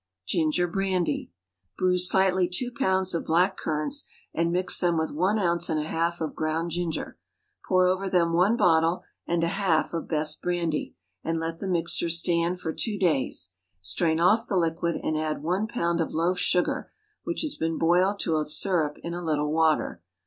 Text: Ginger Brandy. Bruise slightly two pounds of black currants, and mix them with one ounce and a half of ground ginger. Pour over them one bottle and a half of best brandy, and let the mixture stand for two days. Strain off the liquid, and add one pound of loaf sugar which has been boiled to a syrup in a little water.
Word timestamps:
Ginger 0.25 0.67
Brandy. 0.67 1.31
Bruise 1.77 2.09
slightly 2.09 2.47
two 2.51 2.71
pounds 2.71 3.13
of 3.13 3.23
black 3.23 3.55
currants, 3.55 4.03
and 4.33 4.51
mix 4.51 4.79
them 4.79 4.97
with 4.97 5.11
one 5.13 5.37
ounce 5.37 5.69
and 5.69 5.79
a 5.79 5.83
half 5.83 6.19
of 6.21 6.33
ground 6.33 6.71
ginger. 6.71 7.19
Pour 7.67 7.85
over 7.85 8.09
them 8.09 8.33
one 8.33 8.57
bottle 8.57 9.03
and 9.27 9.43
a 9.43 9.47
half 9.47 9.93
of 9.93 10.07
best 10.07 10.41
brandy, 10.41 10.95
and 11.23 11.39
let 11.39 11.59
the 11.59 11.67
mixture 11.67 12.09
stand 12.09 12.59
for 12.59 12.73
two 12.73 12.97
days. 12.97 13.53
Strain 13.83 14.19
off 14.19 14.47
the 14.47 14.57
liquid, 14.57 14.95
and 15.03 15.19
add 15.19 15.43
one 15.43 15.67
pound 15.67 16.01
of 16.01 16.15
loaf 16.15 16.39
sugar 16.39 16.91
which 17.23 17.43
has 17.43 17.55
been 17.55 17.77
boiled 17.77 18.19
to 18.21 18.39
a 18.39 18.43
syrup 18.45 18.97
in 19.03 19.13
a 19.13 19.23
little 19.23 19.51
water. 19.51 20.01